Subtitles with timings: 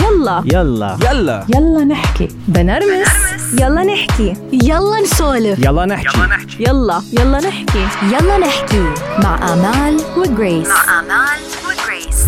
[0.00, 0.42] يلا.
[0.46, 0.98] يلا.
[1.10, 1.46] يلا.
[1.54, 2.28] يلا نحكي.
[2.48, 3.08] بنرمس.
[3.60, 4.34] يلا نحكي.
[4.52, 5.58] يلا نسولف.
[5.58, 6.18] يلا نحكي.
[6.60, 7.38] يلا يلا.
[7.40, 7.86] نحكي.
[8.14, 8.82] يلا نحكي.
[9.22, 10.68] مع آمال وجريس.
[10.98, 12.26] آمال وجريس.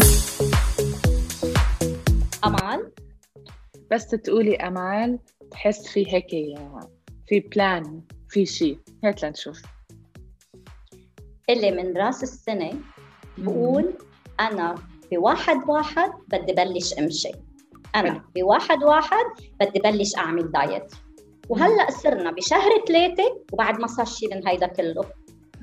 [2.44, 2.90] أمال؟
[3.90, 5.18] بس تقولي أمال
[5.50, 6.30] تحس في هيك
[7.28, 9.62] في بلان في شيء هات لنشوف.
[11.50, 12.72] اللي من راس السنة
[13.38, 13.92] بقول
[14.40, 14.74] أنا
[15.12, 17.32] بواحد واحد بدي بلش أمشي.
[17.94, 19.24] أنا بواحد واحد
[19.60, 20.94] بدي بلش أعمل دايت
[21.48, 25.04] وهلأ صرنا بشهر ثلاثة وبعد ما صار شيء من هيدا كله.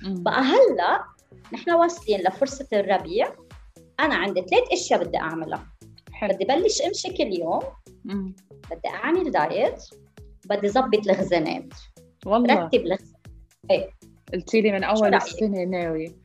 [0.04, 1.04] بقى هلأ
[1.54, 3.36] نحن واصلين لفرصة الربيع.
[4.00, 5.68] أنا عندي ثلاث أشياء بدي أعملها.
[6.12, 6.34] حلو.
[6.34, 7.62] بدي بلش أمشي كل يوم.
[8.05, 8.36] مم.
[8.72, 9.84] بدي أعمل دايت
[10.46, 11.74] بدي ظبط الخزانات.
[12.26, 12.54] والله.
[12.54, 13.94] رتب الخزانات
[14.34, 16.16] قلتي لي من رأيك؟ السنة ناوي.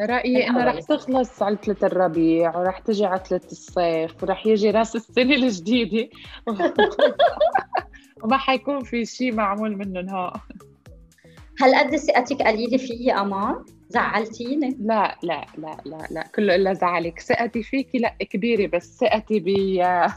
[0.00, 0.80] رأيي إنه أول رح.
[0.80, 6.08] تخلص عطلة الربيع ورح تجي عطلة الصيف ورح يجي راس السنة الجديدة.
[8.22, 10.32] وما حيكون في شيء معمول منهم ها
[11.60, 16.24] هل قد ثقتك قليلة فيي أمان؟ زعلتيني؟ لا لا لا لا لا.
[16.34, 17.20] كله إلا زعلك.
[17.20, 19.52] ثقتي فيكي لا كبيرة بس ثقتي ب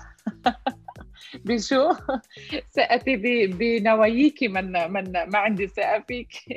[1.45, 1.91] بشو؟
[2.77, 6.55] ثقتي ب- بنواياكي من من ما عندي ثقة فيكي.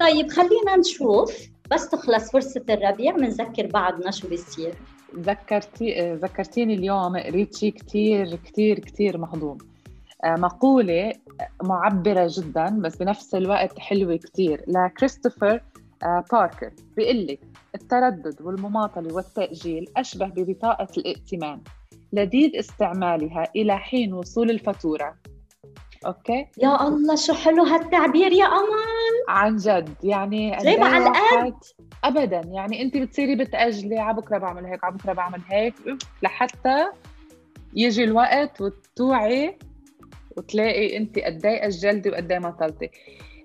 [0.00, 1.48] طيب خلينا نشوف.
[1.70, 4.74] بس تخلص فرصة الربيع بنذكر بعضنا شو بيصير.
[5.16, 9.58] ذكرتي ذكرتيني اليوم قريت شيء كثير كثير كثير مهضوم
[10.24, 11.12] آه، مقولة
[11.62, 15.62] معبرة جدا بس بنفس الوقت حلوة كثير لكريستوفر
[16.32, 17.40] باركر بيقول لك
[17.74, 21.60] التردد والمماطلة والتأجيل أشبه ببطاقة الائتمان.
[22.12, 25.14] لذيذ استعمالها إلى حين وصول الفاتورة.
[26.06, 28.97] okay؟ يا الله شو حلو هالتعبير يا أمان!
[29.28, 29.94] عن جد.
[30.02, 31.54] يعني جايبة إيه على واحد-
[32.04, 32.40] ابدا.
[32.52, 35.74] يعني أنت بتصيري بتأجلي على بكرة بعمل هيك على بكرة بعمل هيك.
[36.22, 36.86] لحتى
[37.74, 39.58] يجي الوقت وتوعي
[40.36, 42.90] وتلاقي أنت قد إيه أجلتي وقد إيه مطلتي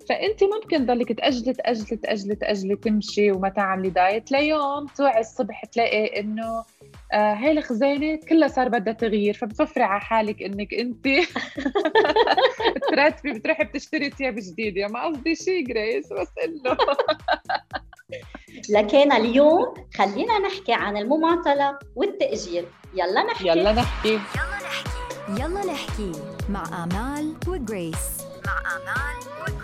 [0.10, 4.32] فأنت ممكن تضلك تاجلي تاجلي تأجلي تاجلي تمشي وما تعملي دايت.
[4.32, 6.64] ليوم توعي الصبح تلاقي إنه
[7.14, 11.08] آه هاي الخزانة كلها صار بدها تغيير فبتوفري على حالك إنك أنت
[12.92, 14.88] ترتبي بتروحي بتشتري ثياب جديدة.
[14.88, 16.78] ما قصدي شيء جريس بس إنه
[18.76, 22.66] لكن اليوم خلينا نحكي عن المماطلة والتأجيل.
[22.94, 23.48] يلا نحكي.
[23.48, 24.20] يلا نحكي.
[25.30, 26.12] يلا نحكي.
[26.50, 29.63] مع آمال وجريس مع آمال وجريس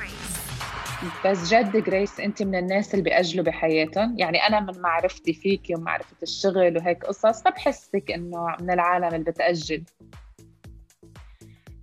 [1.26, 6.16] بس جد جريس أنت من الناس اللي بيأجلوا بحياتهم؟ يعني أنا من معرفتي فيكي ومعرفة
[6.24, 9.84] الشغل وهيك قصص ما بحسك إنه من العالم اللي بتأجل؟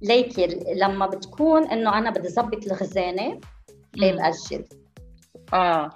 [0.03, 0.47] ليكي
[0.77, 3.41] لما بتكون إنه أنا بدي ظبط الخزانة
[3.95, 4.65] ليه بأجل؟
[5.55, 5.91] آه.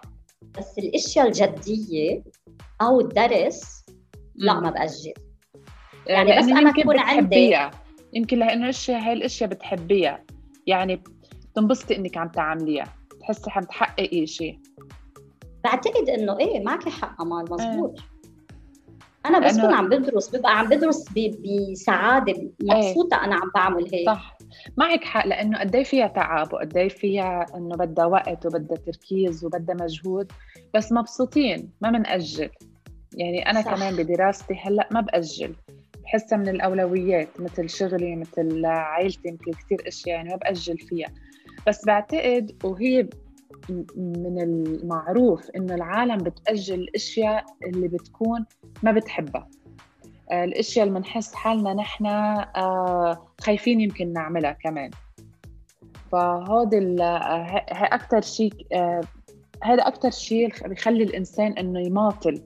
[0.58, 2.22] بس الأشياء الجدية
[2.82, 3.84] أو الدرس
[4.34, 4.60] لا.
[4.60, 5.12] ما بأجل.
[6.06, 7.70] يعني يعني بس يمكن أكون عندي-
[8.12, 10.24] يمكن لأنه الأشياء هاي الأشياء بتحبيها.
[10.66, 11.02] يعني
[11.52, 12.99] بتنبسطي إنك عم تعمليها.
[13.20, 14.58] بتحسي عم تحققي شيء
[15.64, 17.98] بعتقد إنه إيه معك حق أمان مزبوط.
[19.26, 24.06] أنا بس كون عم بدرس ببقى عم بدرس بسعادة مبسوطة أنا عم بعمل هيك.
[24.06, 24.38] صح.
[24.76, 29.44] معك حق لأنه قد إيه فيها تعب وقد إيه فيها إنه بدها وقت وبدها تركيز
[29.44, 30.32] وبدها مجهود.
[30.74, 32.50] بس مبسوطين ما بنأجل
[33.16, 33.74] يعني أنا صح.
[33.74, 35.54] كمان بدراستي هلأ ما بأجل.
[36.04, 41.08] بحسها من الأولويات مثل شغلي مثل عائلتي مثل كثير أشياء يعني ما بأجل فيها.
[41.66, 43.08] بس بعتقد وهي
[43.96, 48.44] من المعروف إنه العالم بتأجل الأشياء اللي بتكون
[48.82, 49.48] ما بتحبها.
[50.30, 54.90] آه، الأشياء اللي بنحس حالنا نحن آه، خايفين يمكن نعملها كمان.
[56.74, 58.52] ال- آه، أكثر شيء
[59.62, 62.42] هذا أكثر شيء بيخلي الإنسان إنه يماطل.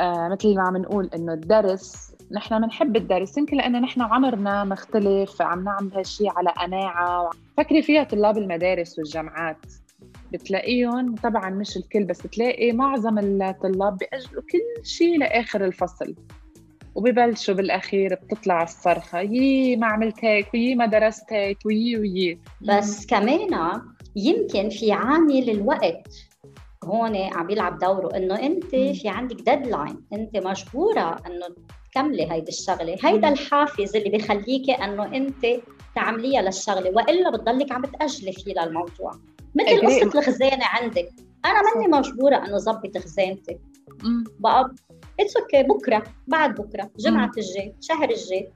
[0.00, 3.38] مثل ما عم نقول إنه الدرس نحن بنحب الدرس.
[3.38, 9.66] يمكن لأنه نحن عمرنا مختلف عم نعمل هالشيء على قناعة فكري فيها طلاب المدارس والجامعات
[10.32, 16.14] بتلاقيهم طبعا مش الكل بس بتلاقي معظم الطلاب بيأجلوا كل شيء لآخر الفصل
[16.94, 23.06] وببلشوا بالأخير بتطلع الصرخة يي ما عملت هيك ويي ما درست هيك ويي ويي بس
[23.06, 23.80] كمان
[24.16, 26.08] يمكن في عامل الوقت
[26.84, 28.70] هون عم بيلعب دوره إنه أنت.
[28.70, 31.46] في عندك ديدلاين أنت مجبورة إنه
[31.90, 33.28] تكملي هيدي الشغلة هيدا.
[33.28, 35.46] الحافز اللي بخليكي إنه أنت
[35.96, 39.12] تعمليها للشغلة وإلا بتضلك عم تأجلي فيه للموضوع.
[39.54, 39.86] مثل.
[39.86, 41.08] قصة الخزانة عندك.
[41.44, 43.58] أنا ماني مجبورة إنه ظبط خزانتي.
[44.38, 44.74] بقى
[45.20, 47.30] it's okay بكرة بعد بكرة جمعة.
[47.38, 48.48] الجاي شهر الجاي.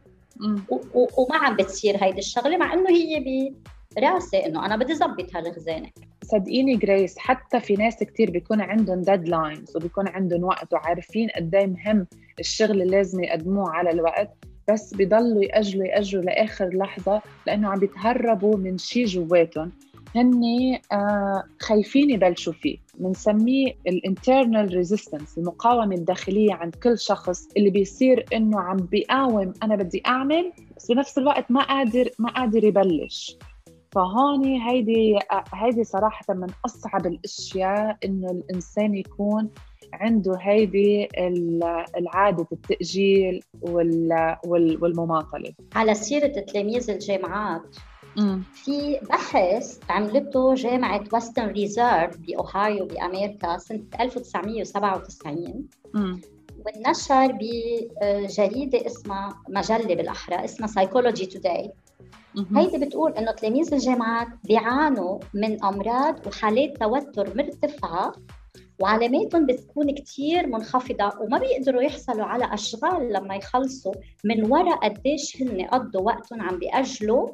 [0.92, 3.52] وما عم بتصير هيدي الشغلة مع إنه هي
[3.96, 5.90] براسي إنه أنا بدي ظبط هالخزانة.
[6.25, 11.66] صدقيني جريس حتى في ناس كتير بيكون عندهم deadlines وبيكون عندهم وقت وعارفين قد إيه
[11.66, 12.06] مهم
[12.40, 14.31] الشغل اللي لازم يقدموه على الوقت.
[14.72, 19.72] بس بيضلوا يأجلوا يأجلوا لآخر لحظة لأنه عم بيتهربوا من شيء جواتهم.
[20.17, 20.43] هن
[20.93, 22.78] آه خايفين يبلشوا فيه.
[22.99, 29.76] بنسميه ال internal resistance المقاومة الداخلية عند كل شخص اللي بيصير إنه عم بيقاوم أنا
[29.76, 33.37] بدي أعمل بس بنفس الوقت ما قادر ما قادر يبلش.
[33.93, 35.19] فهون هيدي
[35.55, 39.49] هيدي صراحة من أصعب الأشياء إنه الإنسان يكون
[39.92, 41.08] عنده هيدي
[41.96, 43.42] العادة التأجيل
[44.81, 45.52] والمماطلة.
[45.75, 47.76] على سيرة تلاميذ الجامعات
[48.54, 55.64] في بحث عملته جامعة ويسترن ريزيرف بأوهايو بأمريكا سنة 1997
[56.66, 61.70] ونشر بجريدة اسمها مجلة بالأحرى اسمها Psychology Today
[62.56, 68.12] هيدي بتقول إنه تلاميذ الجامعات بيعانوا من أمراض وحالات توتر مرتفعة
[68.80, 73.94] وعلاماتهم بتكون كتير منخفضة وما بيقدروا يحصلوا على أشغال لما يخلصوا
[74.24, 77.28] من وراء قديش هن قضوا وقتهم عم بيأجلوا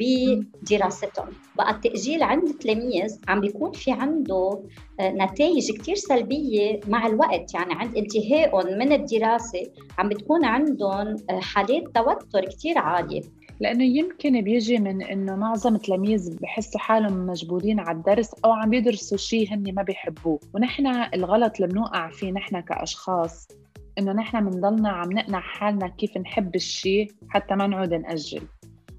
[0.00, 1.28] بدراستهم.
[1.56, 4.62] بقى التأجيل عند التلاميذ عم بيكون في عنده
[5.00, 7.54] آه، نتائج كتير سلبية مع الوقت.
[7.54, 9.62] يعني عند انتهائهم من الدراسة
[9.98, 13.20] عم بتكون عندهم آه، حالات توتر كتير عالية.
[13.62, 19.18] لأنه يمكن بيجي من إنه معظم التلاميذ بحسوا حالهم مجبورين على الدرس أو عم بيدرسوا
[19.18, 20.40] شيء هن ما بيحبوه.
[20.54, 23.48] ونحن الغلط اللي بنوقع فيه نحن كأشخاص
[23.98, 28.42] إنه نحن بنضلنا عم نقنع حالنا كيف نحب الشيء حتى ما نعود نأجل.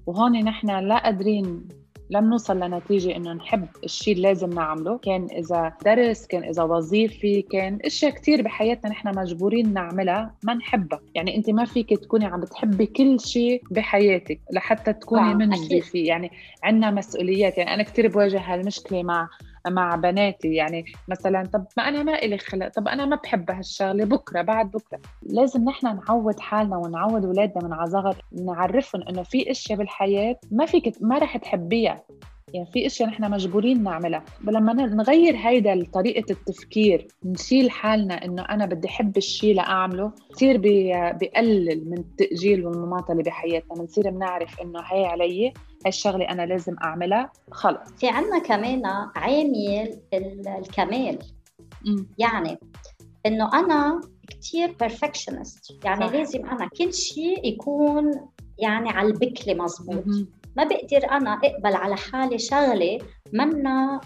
[0.06, 1.68] وهون نحن لا قادرين
[2.10, 4.98] لم نوصل لنتيجة إنه نحب الشيء اللي لازم نعمله.
[4.98, 11.00] كان إذا درس كان إذا وظيفي كان أشياء كتير بحياتنا نحن مجبورين نعملها ما نحبها.
[11.14, 16.08] يعني أنت ما فيك تكوني عم بتحبي كل شيء بحياتك لحتى تكوني منجدة فيه.
[16.08, 16.30] يعني
[16.62, 17.58] عندنا مسؤوليات.
[17.58, 19.28] يعني أنا كتير بواجه هالمشكلة مع
[19.66, 24.04] مع بناتي يعني مثلا طب ما أنا ما إلي خلق طب أنا ما بحب هالشغلة
[24.04, 25.00] بكرة بعد بكرة.
[25.22, 30.94] لازم نحن نعود حالنا ونعود اولادنا من عصغر نعرفهم إنه في إشياء بالحياة ما فيك
[31.00, 32.02] ما رح تحبيها.
[32.54, 34.24] يعني في إشياء نحن مجبورين نعملها.
[34.44, 41.90] لما نغير هيدا طريقة التفكير نشيل حالنا إنه أنا بدي أحب الشيء لأعمله كثير بيقلل
[41.90, 43.74] من التأجيل والمماطلة بحياتنا.
[43.74, 45.52] بنصير بنعرف إنه هي علي.
[45.86, 47.32] الشغلة أنا لازم أعملها.
[47.50, 47.92] خلص.
[47.98, 48.82] في عنا كمان
[49.16, 49.98] عامل
[50.58, 51.18] الكمال.
[51.86, 52.04] م.
[52.18, 52.58] يعني
[53.26, 54.00] إنه أنا
[54.30, 56.12] كثير بيرفكشنست يعني صح.
[56.12, 58.10] لازم أنا كل شيء يكون
[58.58, 60.04] يعني على البكله مزبوط.
[60.56, 62.98] ما بقدر أنا أقبل على حالي شغلة
[63.32, 64.00] منا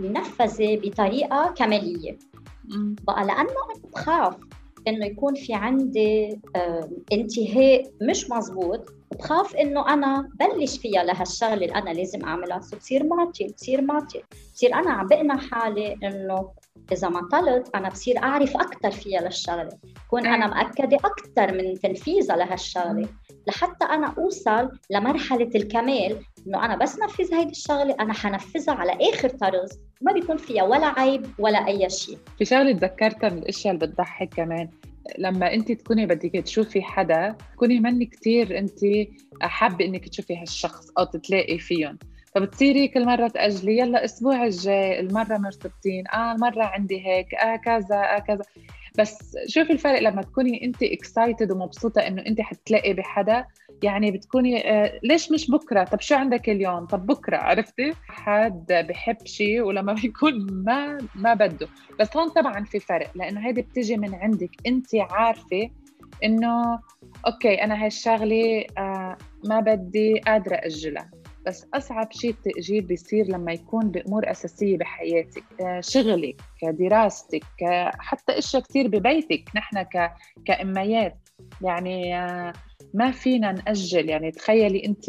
[0.00, 2.18] منفذة بطريقة كمالية.
[3.06, 4.36] بقى لأنه أنا بخاف
[4.88, 6.40] إنه يكون في عندي
[7.12, 8.92] انتهاء مش مزبوط.
[9.18, 12.60] بخاف إنه أنا بلش فيها لهالشغلة اللي أنا لازم أعملها.
[12.60, 14.22] سو بصير معطل بصير معطل
[14.54, 16.50] بصير أنا عم بقنع حالي إنه
[16.92, 19.68] إذا ما طلت أنا بصير أعرف أكثر فيها للشغله
[20.10, 23.08] كون أنا مأكدة أكثر من تنفيذها لهالشغلة.
[23.48, 26.16] لحتى أنا أوصل لمرحلة الكمال
[26.46, 29.70] إنه أنا بس نفذ هيدي الشغلة أنا حنفذها على آخر طرز.
[30.00, 32.18] ما بيكون فيها ولا عيب ولا أي شيء.
[32.38, 34.68] في شغلة تذكرتها من الأشياء اللي بتضحك كمان.
[35.18, 38.80] لما انت تكوني بدك تشوفي حدا تكوني مني كثير انت
[39.42, 41.98] حابة انك تشوفي هالشخص أو تتلاقي فيهم.
[42.34, 47.96] فبتصيري كل مرة تأجلي يلا الأسبوع الجاي المرة مرتبطين آه المرة عندي هيك آه كذا
[47.96, 48.42] آه كذا.
[49.00, 53.46] بس شوفي الفرق لما تكوني انت excited ومبسوطة انه انت حتلاقي بحدا
[53.82, 59.16] يعني بتكوني آه ليش مش بكرة؟ طب شو عندك اليوم؟ طب بكرة عرفتي؟ حد بحب
[59.26, 61.68] شيء ولما بيكون ما ما بده.
[62.00, 64.50] بس هون طبعا في فرق لأنه هيدي بتيجي من عندك.
[64.66, 65.70] انت عارفة
[66.24, 66.78] إنه
[67.26, 71.10] okay أنا هالشغله آه ما بدي قادرة أجلها.
[71.46, 75.44] بس أصعب شيء التأجيل بيصير لما يكون بأمور أساسية بحياتك
[75.80, 77.44] شغلك كدراستك
[77.98, 79.86] حتى أشياء كثير ببيتك نحن
[80.44, 81.16] كأميات.
[81.62, 82.52] يعني آه،
[82.94, 84.08] ما فينا نأجل.
[84.08, 85.04] يعني تخيلي أنت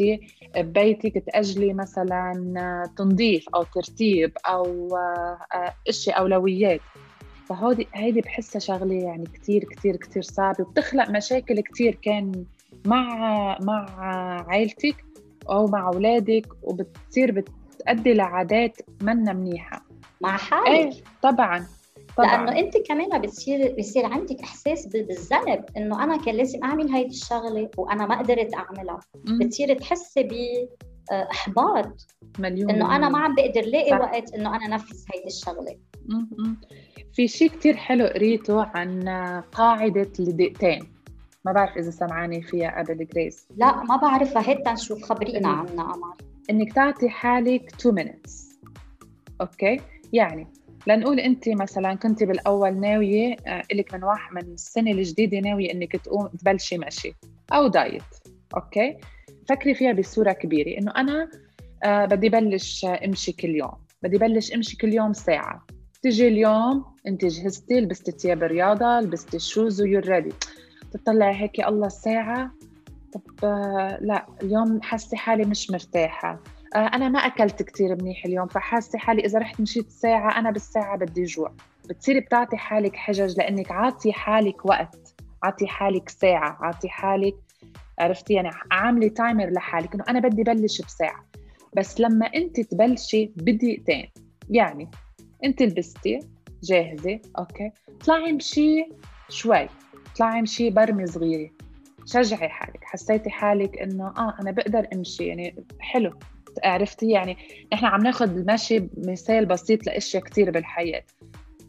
[0.56, 6.80] ببيتك تأجلي مثلا آه، تنظيف أو ترتيب أو آه، أشياء أولويات.
[7.48, 12.44] فهودي هيدي بحسها شغلة يعني كثير كثير كثير صعبة وبتخلق مشاكل كثير كان
[12.86, 13.86] مع مع
[14.48, 15.04] عائلتك
[15.50, 19.86] أو مع أولادك وبتصير بتأدي لعادات منا منيحة.
[20.20, 20.66] مع حالك.
[20.68, 20.90] إيه
[21.22, 21.66] طبعا
[22.16, 22.36] طبعا.
[22.36, 27.70] لأنه أنت كمان بتصير بصير عندك إحساس بالذنب إنه أنا كان لازم أعمل هيدي الشغلة
[27.76, 29.00] وأنا ما قدرت أعملها.
[29.14, 30.28] بتصير تحسي
[31.10, 32.06] باحباط
[32.38, 35.78] مليون إنه أنا ما عم بقدر لاقي وقت إنه أنا أنفذ هيدي الشغلة.
[37.12, 39.08] في شيء كتير حلو قريته عن
[39.52, 40.91] قاعدة الدقيقتين
[41.44, 43.46] ما بعرف إذا سمعاني فيها قبل جريس.
[43.56, 44.48] لا ما بعرفها.
[44.48, 46.16] هيك نشوف خبرينا عنها قمر
[46.50, 48.32] إنك تعطي حالك 2 minutes.
[49.40, 49.80] okay؟
[50.12, 50.46] يعني
[50.86, 55.96] لنقول أنت مثلا كنت بالأول ناوية آه، لك من واحد من السنة الجديدة ناوية إنك
[55.96, 57.14] تقوم تبلشي مشي
[57.52, 58.02] أو دايت.
[58.56, 58.96] okay؟
[59.48, 61.30] فكري فيها بصورة كبيرة إنه أنا
[61.84, 63.74] آه بدي بلش أمشي كل يوم.
[64.02, 65.66] بدي بلش أمشي كل يوم ساعة.
[66.02, 70.32] تجي اليوم أنت جهزتي لبستي ثياب الرياضه لبستي ال shoes و you're ready
[70.92, 72.50] تطلعي هيك الله ساعه
[73.12, 76.40] طب آه لا اليوم حاسة حالي مش مرتاحة.
[76.74, 80.98] آه أنا ما أكلت كثير منيح اليوم فحاسة حالي إذا رحت مشيت ساعة أنا بالساعة
[80.98, 81.52] بدي جوع.
[81.88, 87.34] بتصيري بتعطي حالك حجج لإنك عاطي حالك وقت عاطي حالك ساعة عاطي حالك
[87.98, 91.24] عرفتي؟ يعني عاملة timer لحالك إنه أنا بدي بلش بساعة.
[91.76, 94.10] بس لما أنت تبلشي بدقيقتين
[94.50, 94.90] يعني
[95.44, 96.18] أنت لبستي
[96.62, 97.70] جاهزة okay؟
[98.06, 98.88] طلعي امشي
[99.28, 99.68] شوي.
[100.18, 101.50] طلعي امشي برمي صغيرة.
[102.06, 106.12] شجعي حالك حسيتي حالك إنه آه أنا بقدر أمشي يعني حلو.
[106.64, 107.36] عرفتي؟ يعني
[107.72, 111.02] نحن عم ناخذ المشي مثال بسيط لأشياء كثير بالحياة.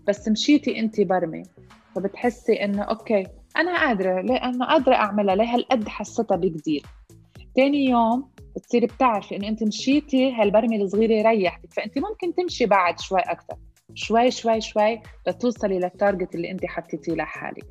[0.07, 1.43] بس مشيتي انت برمي
[1.95, 6.85] فبتحسي إنه okay أنا قادرة لأنه قادرة أعملها لهالقد حسيتها big deal
[7.55, 13.19] ثاني يوم بتصيري بتعرفي إنه انت مشيتي هالبرمه الصغيرة ريحتك فانت ممكن تمشي بعد شوي
[13.19, 13.55] أكثر.
[13.93, 17.65] شوي شوي شوي لتوصلي لل target اللي انت حطيتيه لحالك.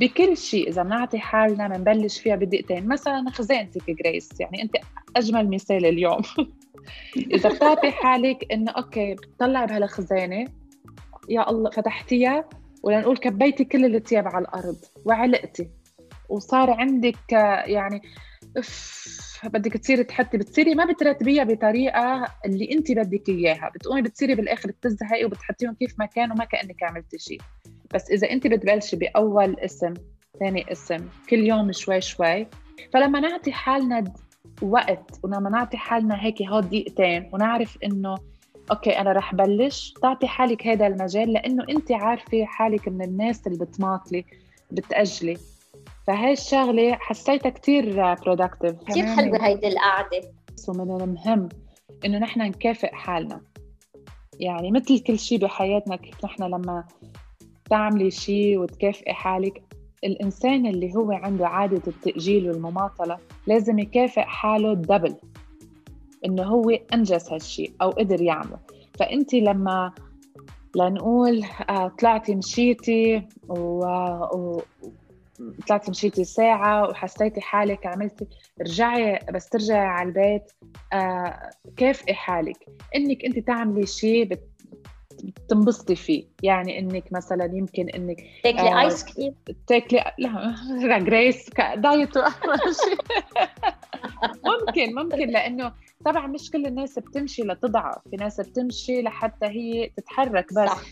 [0.00, 4.76] بكل شيء إذا بنعطي حالنا بنبلش فيها بدقيقتين مثلا خزانتك جريس يعني أنت
[5.16, 6.22] أجمل مثال اليوم.
[7.34, 10.44] إذا بتعطي حالك إنه okay بتطلعي بهالخزانة
[11.28, 12.48] يا الله فتحتيها
[12.82, 15.70] ولنقول كبيتي كل الثياب على الأرض وعلقتي.
[16.28, 17.32] وصار عندك
[17.66, 18.02] يعني
[19.44, 23.70] بدك تصيري تحطي بتصيري ما بترتبيها بطريقة اللي أنت بدك إياها.
[23.74, 27.40] بتقومي بتصيري بالآخر بتزهقي وبتحطيهم كيف ما كانوا ما كأنك عملتي شيء.
[27.94, 29.94] بس إذا أنت بتبلشي بأول قسم
[30.40, 32.46] ثاني قسم كل يوم شوي شوي
[32.92, 34.04] فلما نعطي حالنا
[34.62, 38.14] وقت ولما نعطي حالنا هيك هود دقيقتين ونعرف إنه
[38.70, 43.58] okay أنا رح بلش تعطي حالك هذا المجال لإنه أنت عارفة حالك من الناس اللي
[43.58, 44.24] بتماطلي
[44.70, 45.36] بتأجلي.
[46.06, 50.20] فهي الشغلة حسيتها كثير productive كثير حلوة هيدي القعدة.
[50.68, 51.48] ومن المهم
[52.04, 53.40] إنه نحن نكافئ حالنا.
[54.40, 56.84] يعني مثل كل شيء بحياتنا كيف نحن لما
[57.70, 59.62] تعملي شيء وتكافئي حالك
[60.04, 65.16] الإنسان اللي هو عنده عادة التأجيل والمماطلة لازم يكافئ حاله دبل
[66.24, 68.58] إنه هو أنجز هالشيء أو قدر يعمله.
[68.98, 69.92] فأنت لما
[70.76, 73.84] لنقول آه، طلعتي مشيتي و...
[74.34, 74.62] و...
[75.68, 78.26] طلعتي مشيتي ساعة وحسيتي حالك عملتي
[78.60, 80.52] رجعي بس ترجعي على البيت.
[80.92, 82.56] آه كافئي حالك.
[82.96, 84.50] إنك أنت تعملي شيء بت
[85.48, 86.24] تنبسطي فيه.
[86.42, 89.34] يعني إنك مثلا يمكن إنك تاكلي ice cream
[89.66, 92.18] تاكلي لا جريس diet
[94.44, 95.72] ممكن ممكن لأنه
[96.04, 97.98] طبعا مش كل الناس بتمشي لتضعف.
[98.10, 100.68] في ناس بتمشي لحتى هي تتحرك بس.
[100.70, 100.82] صح.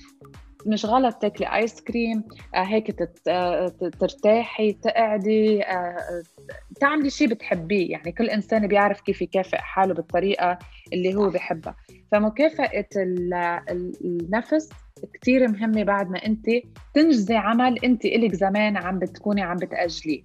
[0.67, 3.29] مش غلط تاكلي ice cream آه هيك تت...
[3.29, 3.69] آه
[4.01, 6.23] ترتاحي تقعدي آه
[6.81, 7.91] تعملي شيء بتحبيه.
[7.91, 10.59] يعني كل إنسان بيعرف كيف يكافئ حاله بالطريقة
[10.93, 11.77] اللي هو بحبها
[12.13, 12.87] فمكافأة
[14.05, 14.69] النفس
[15.15, 16.47] كثير مهمة بعد ما أنت
[16.95, 20.23] تنجزي عمل أنت إلك زمان عم بتكوني عم بتأجليه.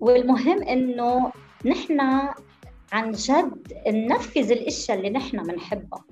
[0.00, 1.32] والمهم إنه
[1.64, 2.00] نحن
[2.92, 6.04] عن جد ننفذ الأشياء اللي نحن بنحبها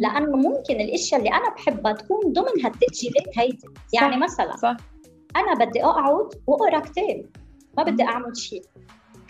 [0.00, 3.66] لأنه ممكن الأشياء اللي أنا بحبها تكون ضمن هالتاجيلات هيدي.
[3.94, 4.18] يعني صح.
[4.22, 4.76] مثلا صح.
[5.36, 7.26] أنا بدي أقعد وأقرأ كتاب
[7.76, 8.62] ما بدي أعمل شيء.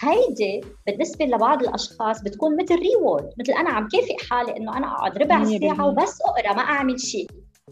[0.00, 5.18] هيدي بالنسبة لبعض الأشخاص بتكون مثل ريورد مثل أنا عم كافئ حالي إنه أنا أقعد
[5.18, 7.26] ربع ساعة وبس أقرأ ما أعمل شيء.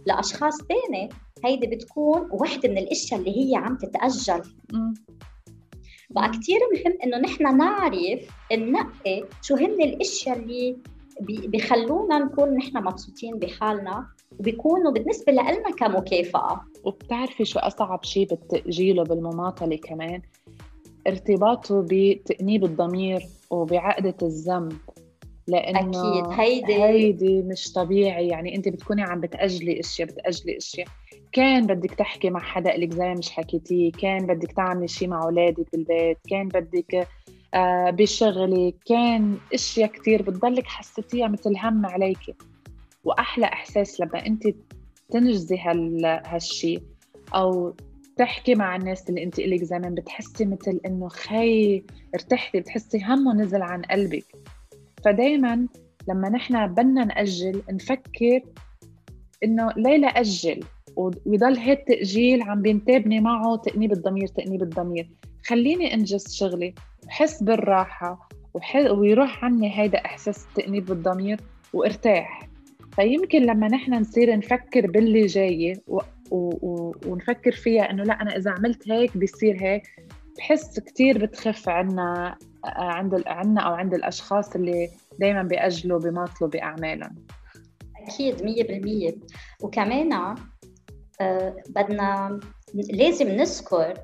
[0.06, 1.08] لأشخاص ثانية
[1.44, 4.42] هيدي بتكون وحدة من الأشياء اللي هي عم تتأجل.
[6.10, 8.20] بقى كثير مهم إنه نحن نعرف
[8.52, 10.76] ننقي شو هن الأشياء اللي
[11.20, 14.06] بيخلونا نكون نحن مبسوطين بحالنا
[14.38, 20.22] وبيكونوا بالنسبة لنا كمكافأة وبتعرفي شو أصعب شيء بالتأجيل وبالمماطلة كمان؟
[21.06, 24.72] ارتباطه بتأنيب الضمير وبعقدة الذنب
[25.48, 26.40] لأنه أكيد.
[26.40, 28.28] هيدي هيدي مش طبيعي.
[28.28, 30.86] يعني أنت بتكوني عم بتأجلي إشياء بتأجلي إشياء.
[31.32, 35.66] كان بدك تحكي مع حدا لك زي مش حكيتيه كان بدك تعملي شيء مع أولادك
[35.72, 37.08] بالبيت كان بدك
[37.90, 42.36] بشغلك كان أشياء كثير بتضلك حسيتيها مثل هم عليك.
[43.04, 44.42] وأحلى إحساس لما أنت
[45.10, 46.82] تنجزي هال هالشيء
[47.34, 47.74] أو
[48.16, 51.82] تحكي مع الناس اللي أنت إلك زمان بتحسي مثل إنه خي
[52.14, 54.24] ارتحتي بتحسي همه نزل عن قلبك.
[55.04, 55.66] فدايما
[56.08, 58.40] لما نحن بدنا نأجل نفكر
[59.44, 60.60] إنه ليه لا أجل؟
[60.96, 65.10] ويضل هيك التأجيل عم بينتابني معه تأنيب الضمير تأنيب الضمير.
[65.46, 66.74] خليني أنجز شغلي
[67.06, 68.28] وحس بالراحة
[68.90, 71.40] ويروح عني هيدا إحساس تأنيب بالضمير
[71.72, 72.48] وأرتاح.
[72.96, 76.00] فيمكن لما نحن نصير نفكر باللي جاي و...
[76.30, 76.92] و...
[77.06, 79.82] ونفكر فيها إنه لا أنا إذا عملت هيك بيصير هيك
[80.38, 87.14] بحس كتير بتخف عنا عند عنا أو عند الأشخاص اللي دائما بيأجلوا بيماطلوا بأعمالهم.
[87.96, 88.36] أكيد
[89.12, 90.12] 100% وكمان
[91.20, 92.40] آه بدنا
[92.74, 93.94] لازم نذكر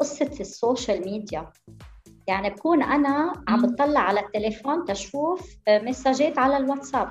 [0.00, 1.46] قصة ال social media.
[2.26, 7.10] يعني بكون أنا عم بطلع على التليفون تشوف آه، مساجات على الواتساب.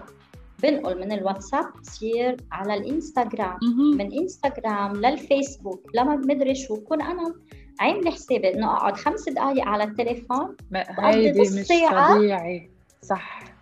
[0.64, 3.58] بنقل من الواتساب بصير على الإنستغرام.
[3.98, 7.34] من إنستغرام للفيسبوك لما مدري شو بكون أنا
[7.80, 10.56] عاملة حسابي إنه أقعد خمس دقائق على التليفون
[11.00, 11.68] هيدي مش
[12.16, 12.72] طبيعي.
[13.02, 13.57] صح.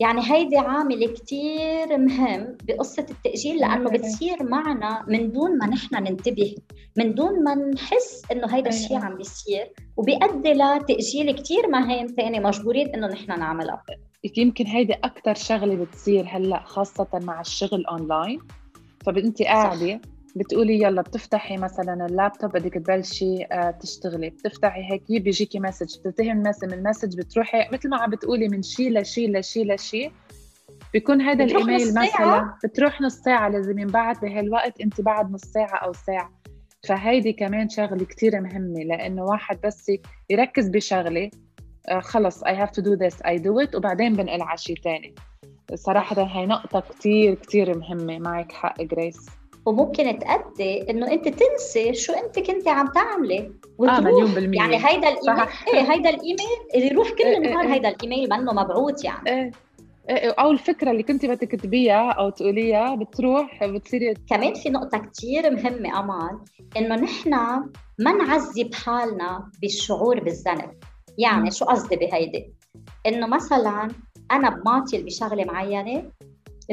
[0.00, 6.54] يعني هيدي عامل كتير مهم بقصة التأجيل لأنه بتصير معنا من دون ما نحن ننتبه
[6.96, 9.04] من دون ما نحس إنه هيدا الشيء أيوة.
[9.04, 13.82] عم بيصير وبيؤدي لتأجيل كتير مهام تانية مجبورين إنه نحن نعملها.
[14.36, 18.40] يمكن هيدي أكتر شغلة بتصير هلأ خاصة مع الشغل أونلاين
[19.06, 20.00] فأنت قاعدة
[20.36, 24.30] بتقولي يلا بتفتحي مثلا اللابتوب بدك تبلشي آه، تشتغلي.
[24.30, 29.00] بتفتحي هيك بيجيكي message بتنتهي من ال message بتروحي مثل ما عم بتقولي من شيء
[29.00, 30.12] لشيء لشيء لشيء
[30.92, 35.92] بيكون هذا الإيميل مثلا بتروح نص ساعة لازم ينبعث بهالوقت أنت بعد نص ساعة أو
[35.92, 36.32] ساعة.
[36.88, 39.92] فهيدي كمان شغلة كتير مهمة لأنه واحد بس
[40.30, 41.30] يركز بشغلة
[41.88, 45.14] آه، خلص I have to do this I do it وبعدين بنقل على شيء ثاني
[45.74, 48.18] صراحة هاي نقطة كتير كتير مهمة.
[48.18, 49.26] معك حق جريس
[49.66, 53.52] وممكن تأدي إنه أنت تنسي شو أنت كنت عم تعملي.
[53.80, 54.58] آه مليون بالمية.
[54.58, 55.48] يعني هيدا الايميل.
[55.74, 57.74] إيه هيدا الإيميل اللي يروح كل إيه، النهار إيه.
[57.74, 59.30] هيدا الإيميل منه مبعوث يعني.
[59.30, 59.50] إيه
[60.10, 65.50] إيه أو الفكرة اللي كنت بدك تكتبيها أو تقوليها بتروح بتصيري كمان في نقطة كثير
[65.50, 66.38] مهمة أمان
[66.76, 67.30] إنه نحن
[67.98, 70.70] ما نعذب حالنا بالشعور بالذنب.
[71.18, 72.52] يعني شو قصدي بهيدي؟
[73.06, 73.88] إنه مثلا
[74.32, 76.04] أنا بماطل بشغلة معينة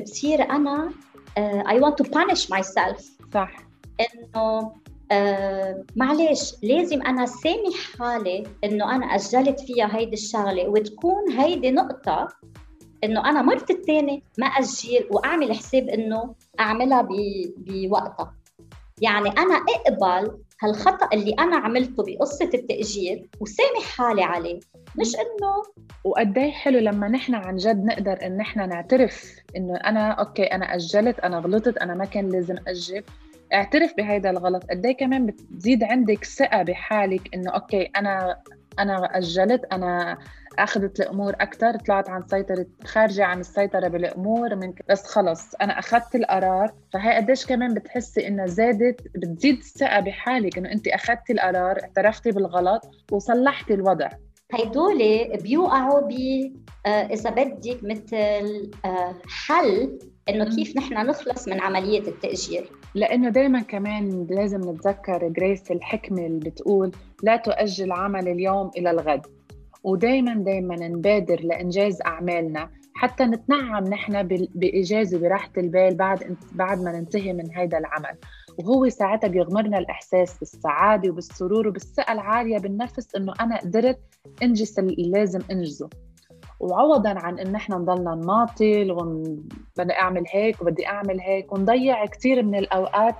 [0.03, 0.91] بصير أنا
[1.37, 3.55] I want to punish myself صح.
[3.99, 4.71] إنه
[5.13, 12.27] uh, معلش لازم أنا سامح حالي إنه أنا أجلت فيها هيدي الشغلة وتكون هيدي نقطة
[13.03, 17.07] إنه أنا مرت الثاني ما أجل وأعمل حساب إنه أعملها
[17.57, 18.35] بوقتها.
[19.01, 24.59] يعني أنا أقبل هالخطأ اللي أنا عملته بقصة التأجيل وسامح حالي عليه
[24.99, 25.63] مش إنه
[26.03, 30.75] وقد إيه حلو لما نحن عن جد نقدر إن نحن نعترف إنه أنا okay أنا
[30.75, 33.03] أجلت أنا غلطت أنا ما كان لازم أجل
[33.53, 38.41] اعترف بهذا الغلط قد إيه كمان بتزيد عندك ثقة بحالك إنه okay أنا
[38.79, 40.17] أنا أجلت أنا
[40.59, 46.15] أخذت الأمور أكثر طلعت عن سيطرة خارجة عن السيطرة بالأمور من بس خلص أنا أخذت
[46.15, 46.73] القرار.
[46.93, 52.81] فهي قديش كمان بتحسي انها زادت بتزيد الثقة بحالك إنه انت اخذتي القرار اعترفتي بالغلط
[53.11, 54.09] وصلحتي الوضع.
[54.53, 54.97] هيدول
[55.43, 56.11] بيوقعوا ب
[56.85, 62.71] آه، إذا بدك مثل آه، حل إنه كيف نحن نخلص من عملية التأجير.
[62.95, 66.91] لأنه دائما كمان لازم نتذكر جريس الحكمة اللي بتقول
[67.23, 69.27] لا تؤجل عمل اليوم إلى الغد.
[69.83, 72.69] ودائما دائما نبادر لإنجاز أعمالنا.
[72.95, 78.17] حتى نتنعم نحن باجازه براحة البال بعد بعد ما ننتهي من هذا العمل.
[78.59, 83.99] وهو ساعتها بيغمرنا الإحساس بالسعادة وبالسرور وبالثقة العالية بالنفس إنه أنا قدرت
[84.43, 85.89] أنجز اللي لازم أنجزه.
[86.59, 92.55] وعوضا عن إن إحنا نضلنا نماطل وبدي أعمل هيك وبدي أعمل هيك ونضيع كثير من
[92.55, 93.15] الأوقات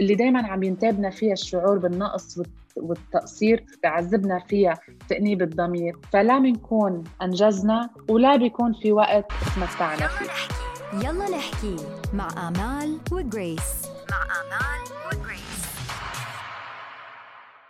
[0.00, 2.38] اللي دائما عم ينتابنا فيها الشعور بالنقص
[2.76, 4.74] والتقصير بعذبنا فيها
[5.08, 5.96] تأنيب الضمير.
[6.12, 10.30] فلا بنكون أنجزنا ولا بيكون في وقت تمتعنا فيه.
[11.08, 11.76] يلا نحكي
[12.14, 13.86] مع آمال وجريس.
[14.10, 14.99] مع آمال